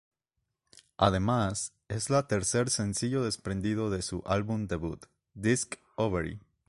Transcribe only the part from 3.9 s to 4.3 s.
de su